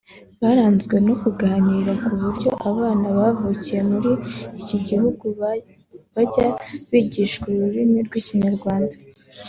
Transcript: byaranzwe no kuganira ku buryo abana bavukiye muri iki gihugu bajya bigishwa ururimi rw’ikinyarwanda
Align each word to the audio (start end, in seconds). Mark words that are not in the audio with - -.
byaranzwe 0.35 0.95
no 1.05 1.13
kuganira 1.21 1.91
ku 2.03 2.11
buryo 2.21 2.49
abana 2.69 3.07
bavukiye 3.17 3.81
muri 3.91 4.11
iki 4.59 4.77
gihugu 4.87 5.25
bajya 6.13 6.47
bigishwa 6.91 7.45
ururimi 7.55 7.99
rw’ikinyarwanda 8.07 8.95